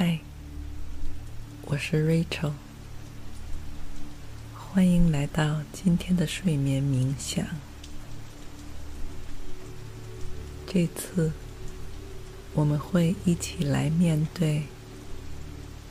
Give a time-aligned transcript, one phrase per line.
[0.00, 0.20] 嗨，
[1.62, 2.52] 我是 Rachel，
[4.54, 7.44] 欢迎来到今天的睡眠冥想。
[10.68, 11.32] 这次
[12.54, 14.66] 我们会一起来面对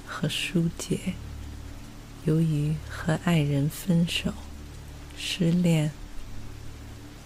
[0.06, 1.16] 和疏解
[2.24, 4.34] 由于和爱人分手、
[5.18, 5.92] 失恋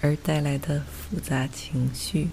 [0.02, 2.30] 而带来的复杂情绪。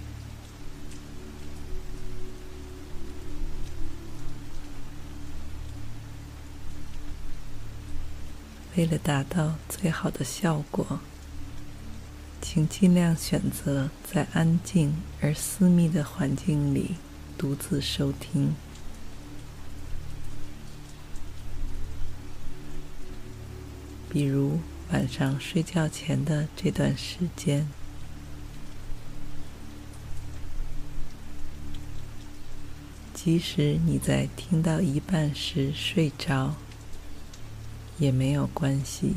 [8.79, 11.01] 为了达到最好的效果，
[12.41, 16.95] 请尽量选择在安静而私密的环境里
[17.37, 18.55] 独自收听。
[24.09, 24.61] 比如
[24.93, 27.67] 晚上睡觉前的这段时间，
[33.13, 36.55] 即使你在听到一半时睡着。
[37.99, 39.15] 也没有关系，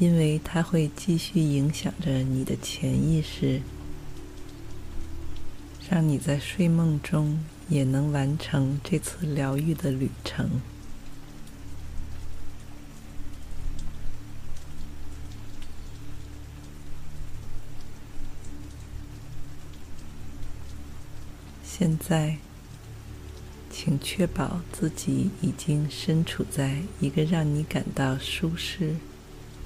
[0.00, 3.62] 因为它会继续影响着你的潜意识，
[5.88, 10.60] 让你在睡梦中也能完成这次疗愈的旅程。
[21.62, 22.38] 现在。
[23.82, 28.96] 请确保自己已经身处在一个让你感到舒适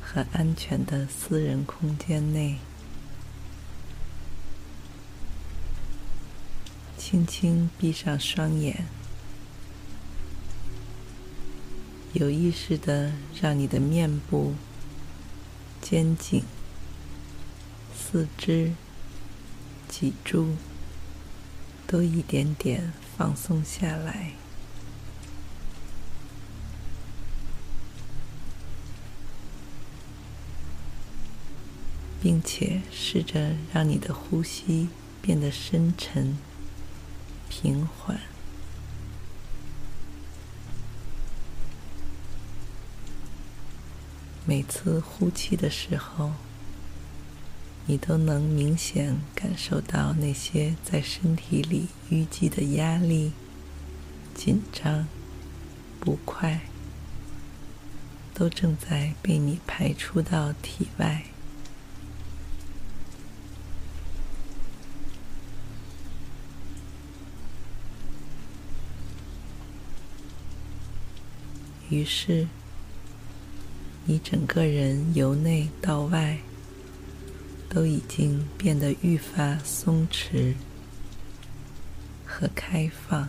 [0.01, 2.59] 和安全的私人空间内，
[6.97, 8.85] 轻轻闭上双眼，
[12.13, 13.11] 有意识的
[13.43, 14.55] 让你的面部、
[15.83, 16.45] 肩颈、
[17.93, 18.75] 四肢、
[19.89, 20.51] 脊柱
[21.89, 22.93] 都一点点。
[23.17, 24.33] 放松下来，
[32.21, 34.89] 并且试着让你的呼吸
[35.23, 36.37] 变得深沉、
[37.49, 38.21] 平缓。
[44.47, 46.33] 每次呼气的时候，
[47.87, 53.33] 你都能明显感受到那些在身体里淤积的压力、
[54.35, 55.07] 紧张、
[56.01, 56.63] 不快，
[58.33, 61.25] 都正在被你排出到体外。
[71.91, 72.49] 于是，
[74.07, 76.39] 你整个人由内到外。
[77.75, 80.55] 都已经变得愈发松弛
[82.25, 83.29] 和开放。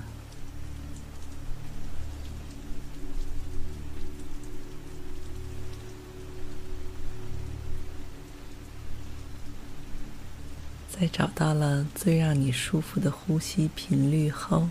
[10.87, 14.69] 在找到了最让你舒服的呼吸频率后，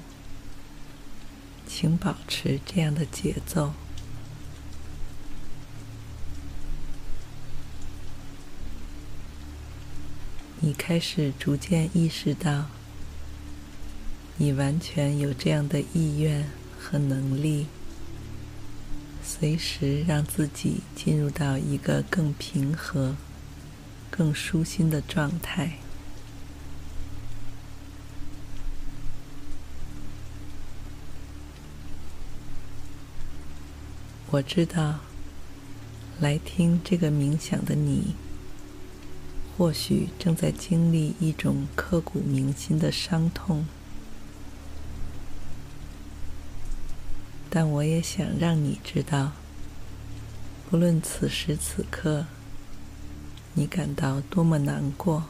[1.67, 3.75] 请保持这样的节奏。
[10.67, 12.69] 你开始逐渐意识到，
[14.39, 16.49] 你完全有这样的意愿
[16.81, 17.67] 和能力，
[19.23, 23.15] 随时让自己进入到一个更平和、
[24.11, 25.81] 更舒心的状态。
[34.31, 35.01] 我知道，
[36.19, 38.15] 来听这个冥想的你。
[39.57, 43.67] 或许正在经历一种刻骨铭心的伤痛，
[47.49, 49.31] 但我也想让你知道，
[50.69, 52.27] 不论此时此刻
[53.55, 55.23] 你感到多么难过，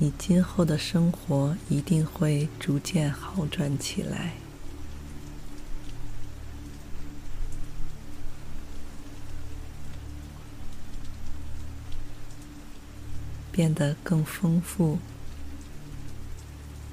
[0.00, 4.32] 你今后的生活一定会逐渐好转起来。
[13.58, 15.00] 变得更丰富、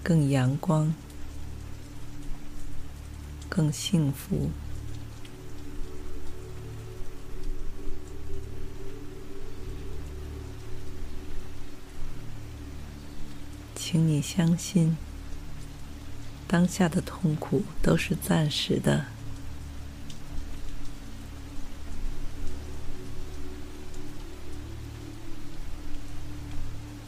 [0.02, 0.96] 更阳光、
[3.48, 4.50] 更幸福。
[13.76, 14.98] 请你相信，
[16.48, 19.15] 当下的痛苦都是暂时的。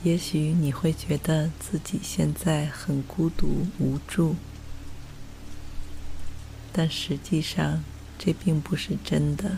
[0.04, 4.36] 也许你会觉得自己现在很孤独无助，
[6.72, 7.84] 但实际上
[8.18, 9.58] 这并不是真的。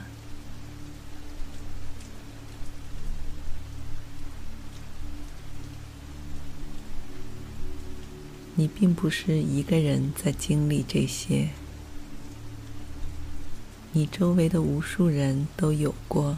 [8.55, 11.49] 你并不是一个人在经历这些，
[13.93, 16.37] 你周围的无数人都有过，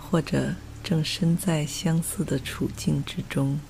[0.00, 3.60] 或者正身在相似的处境之中，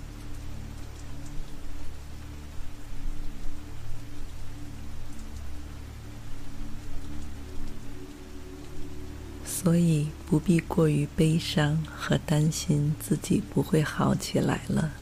[9.45, 14.93] 所以不必过于悲伤和担心自己不会好起来了。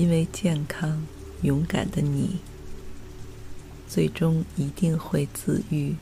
[0.00, 1.06] 因为健康、
[1.42, 2.38] 勇敢的你，
[3.86, 5.94] 最终一定会自愈。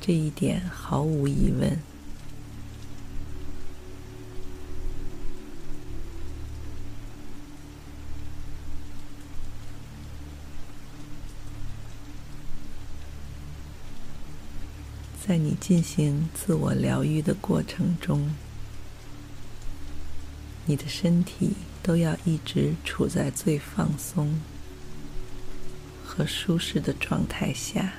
[0.00, 1.76] 这一点毫无疑问。
[15.26, 18.30] 在你进行自我疗愈的过程中，
[20.66, 24.40] 你的身体都要一直处在最放松
[26.04, 27.92] 和舒适的状态下。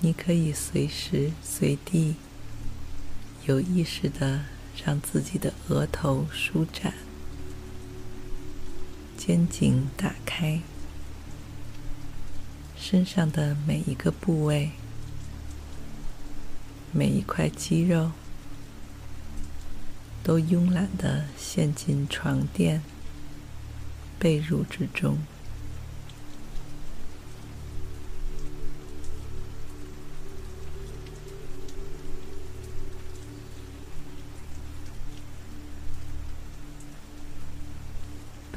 [0.00, 2.16] 你可以随时随地
[3.46, 4.57] 有意识地。
[4.84, 6.94] 让自己的额头舒展，
[9.16, 10.60] 肩颈打开，
[12.76, 14.70] 身上的每一个部位、
[16.92, 18.12] 每一块肌肉
[20.22, 22.82] 都慵懒的陷进床垫、
[24.18, 25.18] 被褥之中。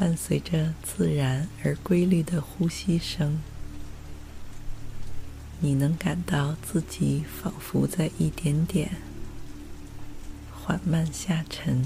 [0.01, 3.39] 伴随着自然而规律的呼吸声，
[5.59, 8.93] 你能感到自己仿佛在一点点
[10.51, 11.85] 缓慢下沉。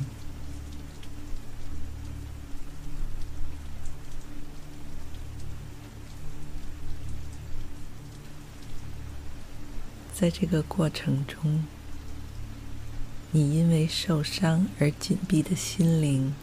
[10.14, 11.66] 在这个过程中，
[13.32, 16.34] 你因为受伤而紧闭的心灵，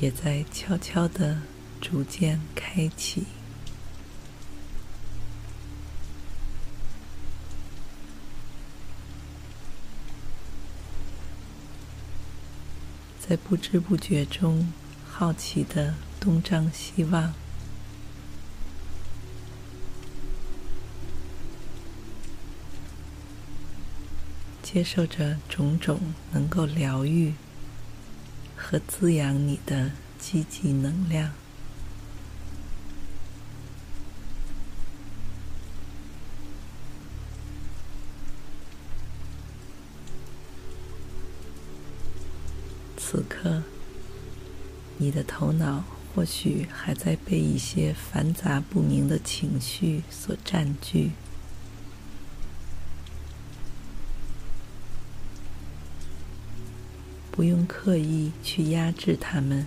[0.00, 1.40] 也在悄悄地
[1.80, 3.24] 逐渐开启，
[13.18, 14.70] 在不知不觉中，
[15.10, 17.32] 好奇地东张西望，
[24.62, 25.98] 接受着种种
[26.32, 27.32] 能够疗愈。
[28.66, 31.32] 和滋养你的积极能量。
[42.96, 43.62] 此刻，
[44.96, 51.10] 你的头脑或许还在被一些繁杂不明的情绪所占据。
[57.34, 59.66] 不用刻意去压制他们，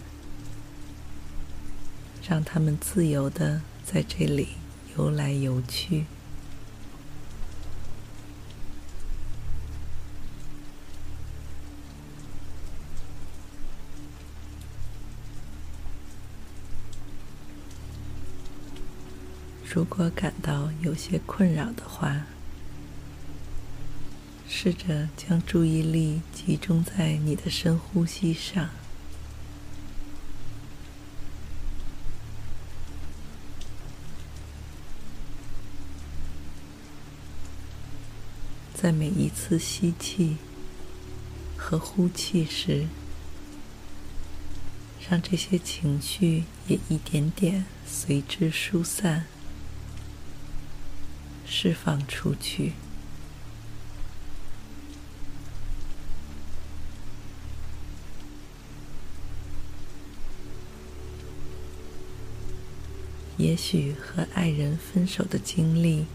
[2.26, 4.52] 让他们自由的在这里
[4.98, 6.06] 游来游去。
[19.70, 22.26] 如果感到有些困扰的话，
[24.60, 28.72] 试着将注意力集中在你的深呼吸上。
[38.74, 40.38] 在每一次吸气
[41.56, 42.88] 和呼气时
[45.08, 49.26] 让这些情绪也一点点随之疏散
[51.46, 52.74] 释放出去。
[63.48, 66.06] 也许和爱人分手的经历，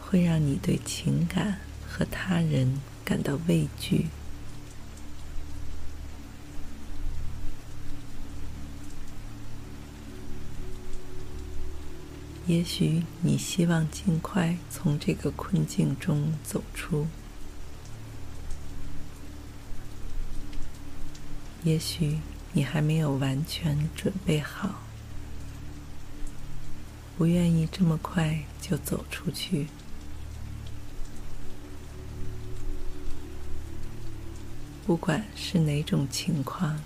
[0.00, 4.06] 会让你对情感和他人感到畏惧。
[12.48, 17.06] 也许你希望尽快从这个困境中走出。
[21.62, 22.18] 也许
[22.52, 24.82] 你还没有完全准备好。
[27.16, 29.68] 不愿意这么快就走出去。
[34.84, 36.80] 不管是哪种情况，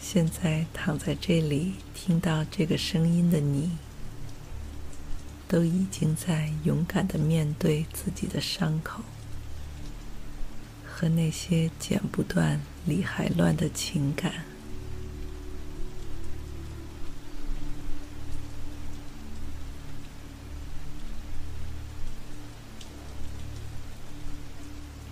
[0.00, 3.72] 现在躺在这里听到这个声音的你，
[5.46, 9.02] 都已经在勇敢地面对自己的伤口
[10.86, 14.44] 和那些剪不断、理还乱的情感。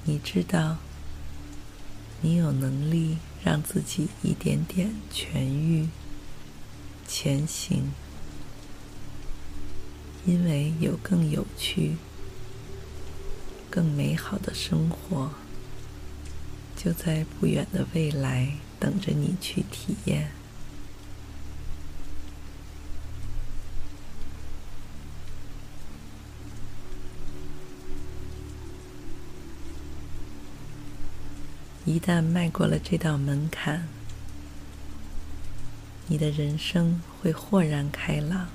[0.09, 0.79] 你知道，
[2.23, 5.91] 你有能力让自己一点点痊愈、
[7.07, 7.93] 前行，
[10.25, 11.97] 因为有更有趣、
[13.69, 15.31] 更美好的生活
[16.75, 20.31] 就在不远的未来等着你去体验。
[31.88, 33.88] 一旦迈过了这道门槛，
[36.07, 38.49] 你的人生会豁然开朗，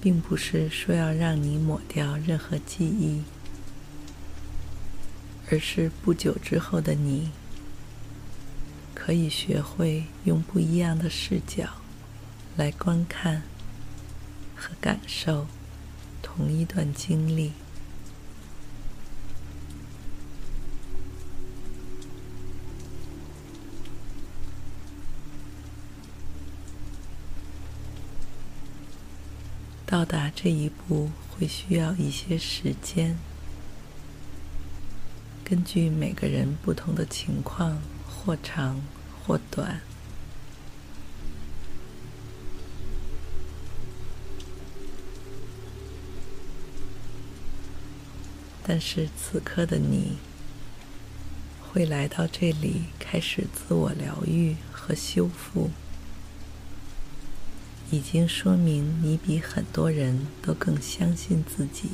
[0.00, 3.22] 并不是说要让你抹掉任何记忆，
[5.50, 7.30] 而是不久之后的你，
[8.94, 11.68] 可以学会用不一样的视角。
[12.58, 13.44] 来观看
[14.56, 15.46] 和感受
[16.20, 17.52] 同一段经历。
[29.86, 33.16] 到达这一步会需要一些时间，
[35.44, 38.82] 根据每个人不同的情况，或长
[39.24, 39.87] 或短。
[48.70, 50.18] 但是此刻的你，
[51.62, 55.70] 会来到这里开始自我疗愈和修复，
[57.90, 61.88] 已经说明你比很多人都更相信自己，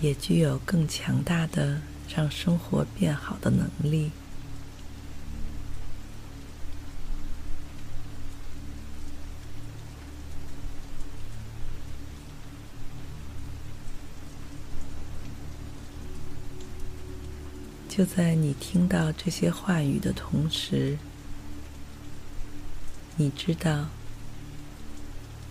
[0.00, 4.12] 也具有更强大的让生活变好的能力。
[17.98, 20.96] 就在你听到这些话语的同时，
[23.16, 23.88] 你知道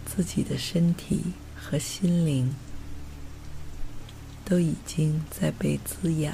[0.05, 2.55] 自己的身体和心灵
[4.45, 6.33] 都已经在被滋养。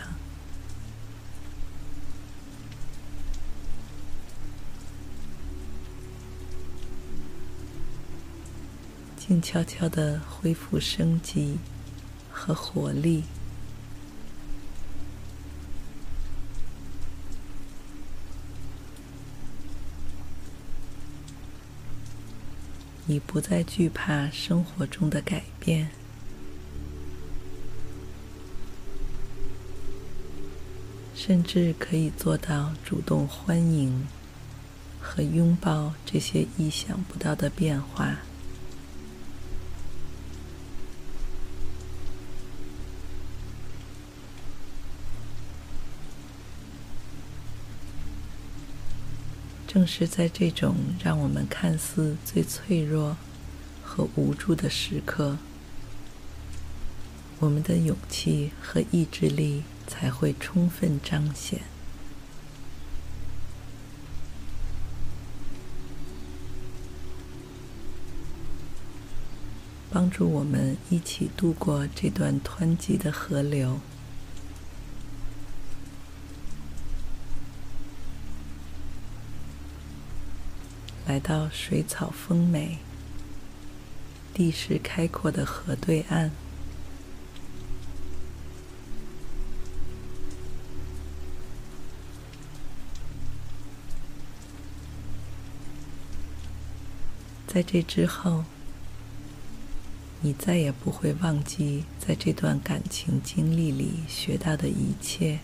[9.17, 11.57] 静悄悄的恢复生机
[12.31, 13.23] 和活力。
[23.13, 25.91] 你不再惧怕生活中的改变，
[31.13, 34.07] 甚至可以做到主动欢迎
[34.99, 38.17] 和拥抱这些意想不到的变化。
[49.73, 53.17] 正是在这种让我们看似最脆弱
[53.83, 55.39] 和无助的时刻
[57.39, 61.61] 我们的勇气和意志力才会充分彰显。
[69.89, 73.79] 帮助我们一起渡过这段湍急的河流
[81.13, 82.79] 来到水草丰美、
[84.33, 86.31] 地势开阔的河对岸。
[97.45, 98.43] 在这之后，
[100.21, 105.37] 你再也不会忘记在这段感情经历里学到的一切，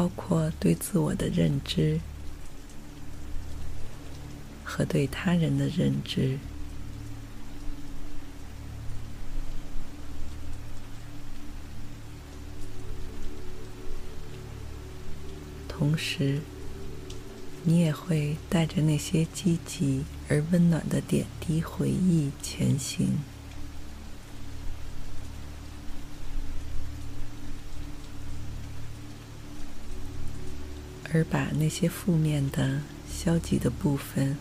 [0.00, 2.00] 包括对自我的认知
[4.64, 6.38] 和对他人的认知。
[15.68, 16.40] 同时，
[17.64, 23.18] 你也会带着那些积极而温暖的点滴回忆前行，
[31.12, 34.36] 而把那些负面的、消极的部分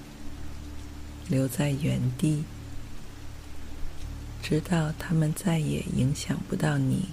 [1.27, 2.43] 留在原地，
[4.41, 7.09] 直到他们再也影响不到你。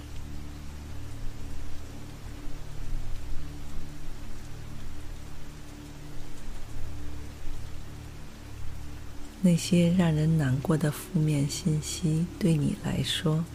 [9.41, 13.45] 那些让人难过的负面信息，对你来说，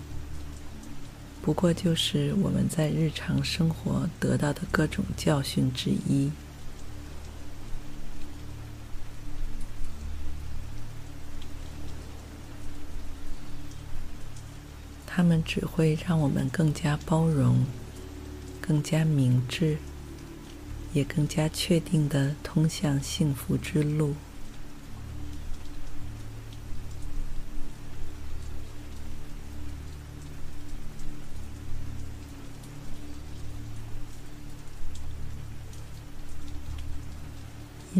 [1.42, 6.30] 不过就是我们在日常生活得到的各种教训之一。
[15.04, 17.66] 他们只会让我们更加包容、
[18.60, 19.76] 更加明智，
[20.94, 24.14] 也更加确定地通向幸福之路。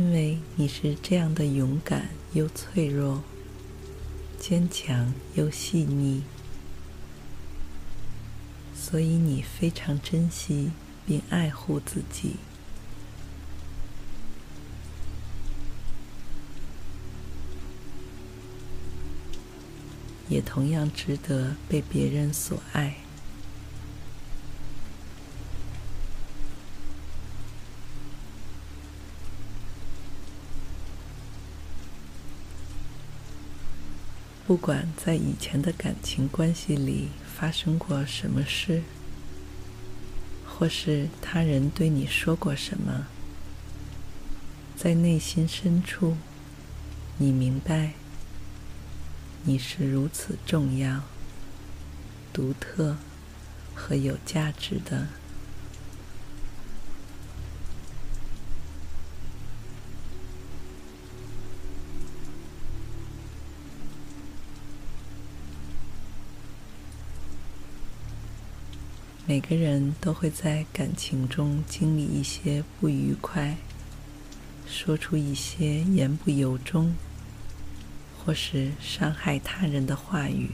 [0.03, 3.23] 因为你是这样的勇敢又脆弱，
[4.37, 6.23] 坚强又细腻，
[8.75, 10.73] 所以你非常珍惜
[11.07, 12.35] 并爱护自己，
[20.29, 23.02] 也同样值得被别人所爱。
[34.53, 38.83] 不管在以前的感情关系里发生过什么事，
[40.45, 43.07] 或是他人对你说过什么，
[44.77, 46.19] 在内心深处，
[47.17, 47.95] 你明白，
[49.45, 51.01] 你是如此重要、
[52.31, 52.99] 独特
[53.75, 55.07] 和有价值的。
[69.25, 73.57] 每个人都会在感情中经历一些不愉快，
[74.67, 76.95] 说出一些言不由衷，
[78.19, 80.51] 或是伤害他人的话语。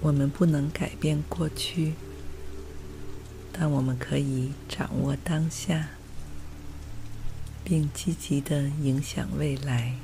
[0.00, 1.94] 我们不能改变过去，
[3.52, 5.90] 但我们可以掌握当下，
[7.62, 9.94] 并积极的影响未来。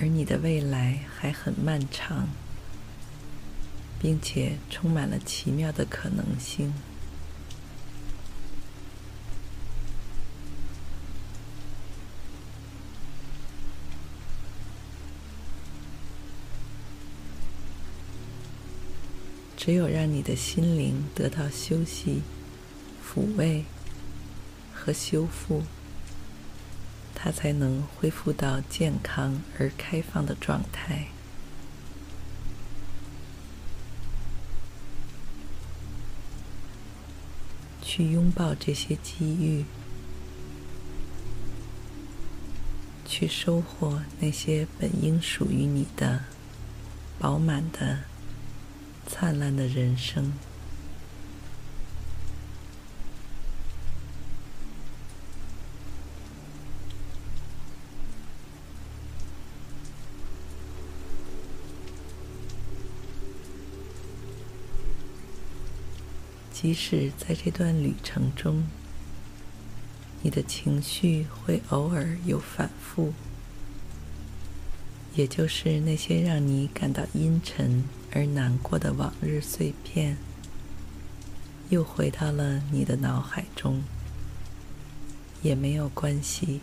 [0.00, 2.28] 而你的未来还很漫长，
[4.00, 6.72] 并且充满了奇妙的可能性。
[19.56, 22.22] 只有让你的心灵得到休息、
[23.04, 23.64] 抚慰
[24.72, 25.64] 和修复。
[27.20, 31.08] 它才能恢复到健康而开放的状态，
[37.82, 39.64] 去拥抱这些机遇，
[43.04, 46.22] 去收获那些本应属于你的
[47.18, 48.04] 饱满的、
[49.08, 50.32] 灿烂的人生。
[66.60, 68.64] 即使在这段旅程中，
[70.22, 73.14] 你的情绪会偶尔有反复，
[75.14, 80.16] 也就是那些让你感到阴沉而难过的往日碎片，
[81.68, 83.80] 又回到了你的脑海中，
[85.42, 86.60] 也没有关系，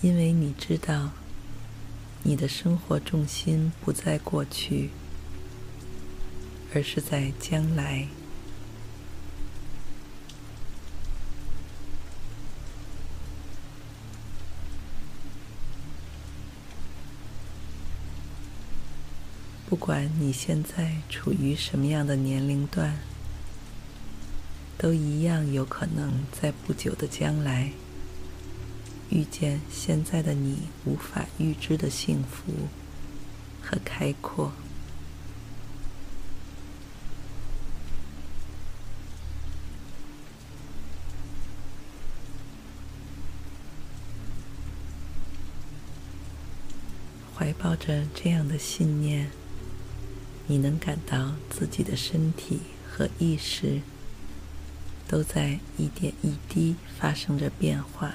[0.00, 1.10] 因为你知道，
[2.22, 4.90] 你的生活重心不在过去。
[6.72, 8.06] 而是在将来。
[19.68, 22.98] 不管你现在处于什么样的年龄段，
[24.78, 27.72] 都一样有可能在不久的将来
[29.10, 32.52] 遇见现在的你无法预知的幸福
[33.60, 34.52] 和开阔。
[47.36, 49.30] 怀抱着这样的信念，
[50.46, 53.80] 你能感到自己的身体和意识
[55.08, 58.14] 都在一点一滴发生着变化。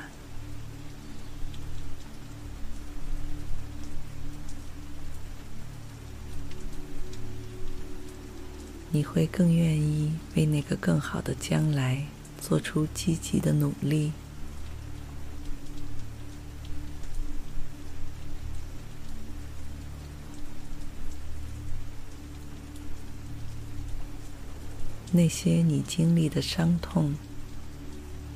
[8.95, 12.05] 你会更愿意为那个更好的将来
[12.39, 14.13] 做出积极的努力。
[25.11, 27.15] 那些你经历的伤痛，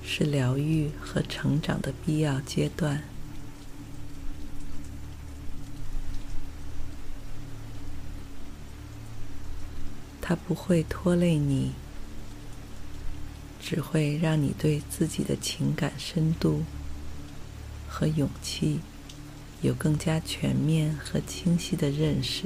[0.04, 3.02] 是疗愈和成长的必要阶段。
[10.30, 11.72] 它不会拖累你，
[13.60, 16.66] 只会让你对自己的情感深度
[17.88, 18.80] 和勇气
[19.64, 22.46] 有更加全面和清晰的认识。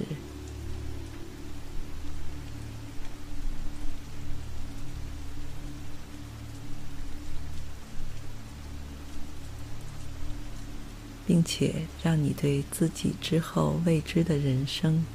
[11.28, 15.06] 并且让你对自己之后未知的人生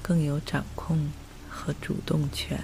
[0.00, 1.10] 更有掌控
[1.58, 2.62] 和主动权。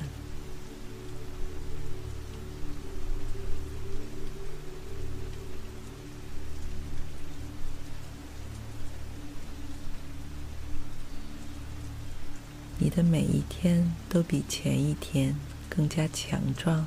[12.79, 15.35] 你的每一天都比前一天
[15.69, 16.87] 更加强壮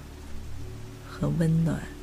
[1.06, 1.97] 和温暖。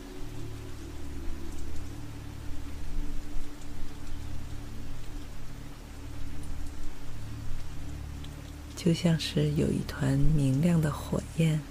[8.85, 11.63] 就像是有一团明亮的火焰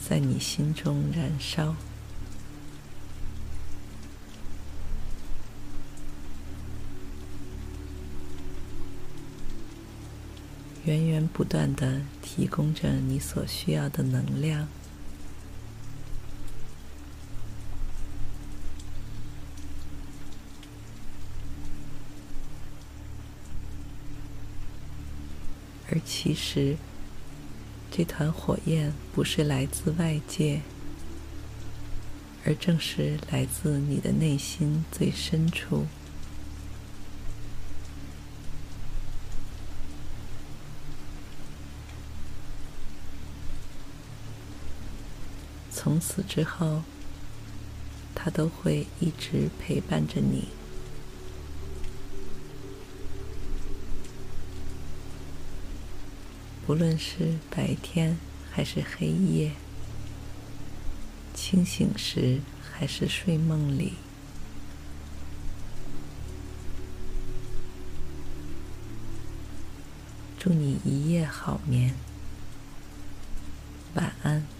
[0.00, 1.76] 在你心中燃烧，
[10.84, 14.66] 源源不断的提供着你所需要的能量。
[25.96, 26.76] 而其实，
[27.90, 30.60] 这团火焰不是来自外界，
[32.44, 35.86] 而正是来自你的内心最深处。
[45.70, 46.82] 从此之后，
[48.14, 50.48] 它都会一直陪伴着你。
[56.68, 58.18] 无论是白天
[58.50, 59.52] 还是黑夜，
[61.32, 62.40] 清醒时
[62.72, 63.94] 还是睡梦里，
[70.38, 71.94] 祝你一夜好眠，
[73.94, 74.55] 晚安。